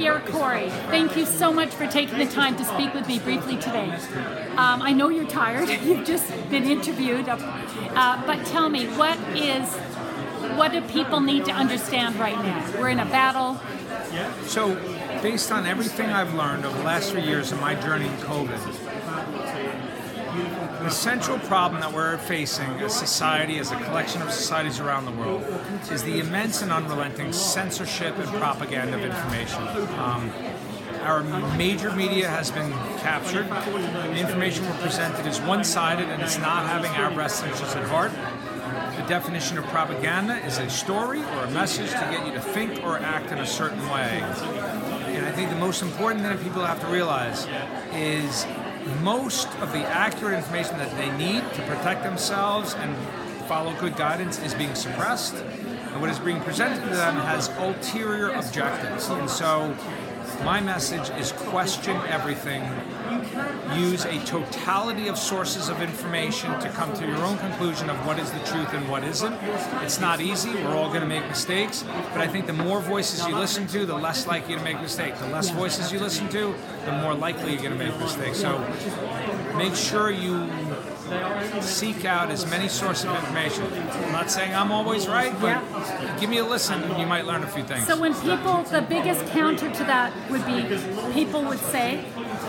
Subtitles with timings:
[0.00, 3.58] Pierre Kory, thank you so much for taking the time to speak with me briefly
[3.58, 3.90] today.
[4.56, 5.68] Um, I know you're tired.
[5.82, 9.68] You've just been interviewed, uh, but tell me, what is
[10.56, 12.80] what do people need to understand right now?
[12.80, 13.60] We're in a battle.
[14.46, 14.74] So,
[15.20, 19.89] based on everything I've learned over the last three years of my journey in COVID,
[20.82, 25.12] the central problem that we're facing as society, as a collection of societies around the
[25.12, 25.42] world,
[25.90, 29.62] is the immense and unrelenting censorship and propaganda of information.
[29.98, 30.32] Um,
[31.02, 31.22] our
[31.56, 33.48] major media has been captured.
[33.48, 37.88] The information we're presented is one sided and it's not having our best interests at
[37.88, 38.12] heart.
[38.96, 42.84] The definition of propaganda is a story or a message to get you to think
[42.84, 44.20] or act in a certain way.
[45.16, 47.46] And I think the most important thing that people have to realize
[47.92, 48.44] is
[49.02, 52.96] most of the accurate information that they need to protect themselves and
[53.46, 55.34] follow good guidance is being suppressed.
[55.34, 59.08] And what is being presented to them has ulterior objectives.
[59.08, 59.76] And so
[60.44, 62.62] my message is question everything.
[63.76, 68.18] Use a totality of sources of information to come to your own conclusion of what
[68.18, 69.32] is the truth and what isn't.
[69.82, 70.52] It's not easy.
[70.54, 71.84] We're all going to make mistakes.
[72.12, 75.18] But I think the more voices you listen to, the less likely to make mistakes.
[75.20, 76.54] The less voices you listen to,
[76.86, 78.40] the more likely you're going to make mistakes.
[78.40, 78.58] So
[79.56, 80.48] make sure you
[81.60, 83.64] seek out as many sources of information.
[83.72, 86.16] I'm not saying I'm always right, but Yeah.
[86.20, 87.86] give me a listen and you might learn a few things.
[87.86, 90.62] So when people, the biggest counter to that would be,
[91.12, 92.04] people would say,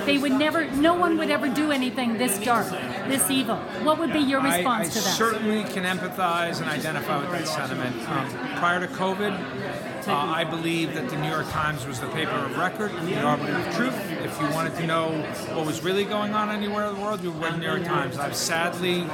[0.06, 2.70] they would never, no one would ever do anything this dark,
[3.08, 3.58] this evil.
[3.84, 5.08] What would be your I- response I, to that?
[5.08, 7.96] I certainly can empathize and identify with that sentiment.
[8.10, 12.32] Um, prior to COVID, uh, I believe that the New York Times was the paper
[12.32, 13.96] of record, the arbiter of truth.
[14.24, 15.12] If you wanted to know
[15.54, 18.18] what was really going on anywhere in the world, you read the New York Times.
[18.18, 19.06] I've sadly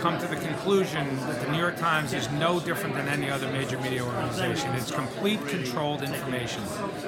[0.00, 3.50] come to the conclusion that the New York Times is no different than any other
[3.50, 4.72] major media organization.
[4.74, 6.62] It's complete controlled information.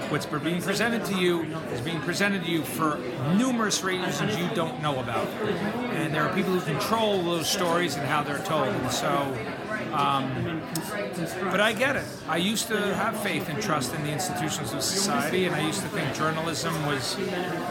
[0.09, 2.99] What's being presented to you is being presented to you for
[3.37, 5.27] numerous reasons you don't know about.
[5.95, 8.69] And there are people who control those stories and how they're told.
[8.69, 9.37] And so,
[9.93, 10.63] um,
[11.51, 12.05] but I get it.
[12.29, 15.81] I used to have faith and trust in the institutions of society, and I used
[15.83, 17.15] to think journalism was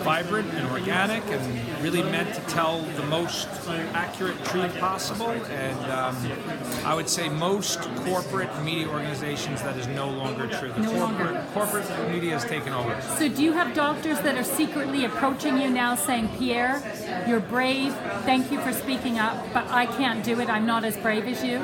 [0.04, 3.48] vibrant and organic and really meant to tell the most
[3.94, 5.30] accurate truth possible.
[5.30, 6.16] And um,
[6.86, 10.72] I would say most corporate media organizations that is no longer true.
[10.72, 11.48] The No corporate, longer.
[11.54, 13.00] corporate media has taken over.
[13.18, 16.82] So do you have doctors that are secretly approaching you now saying, Pierre,
[17.28, 17.94] you're brave,
[18.24, 21.44] thank you for speaking up, but I can't do it, I'm not as brave as
[21.44, 21.58] you?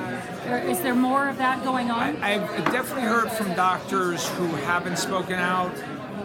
[0.49, 2.17] Or is there more of that going on?
[2.23, 5.72] I've definitely heard from doctors who haven't spoken out.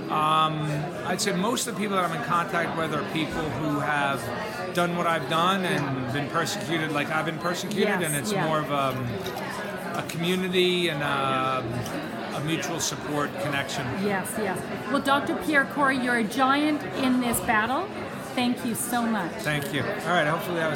[0.07, 0.63] Um,
[1.07, 4.23] I'd say most of the people that I'm in contact with are people who have
[4.73, 6.29] done what I've done and been
[6.77, 8.47] persecuted like I've been persecuted, Yes, and it's yeah.
[8.47, 13.87] more of a, a community and a, a mutual support connection.
[14.05, 14.59] Yes, yes.
[14.91, 15.37] Well, Dr.
[15.45, 17.89] Pierre Kory, you're a giant in this battle.
[18.35, 19.33] Thank you so much.
[19.41, 19.81] Thank you.
[19.81, 20.75] All right, hopefully that was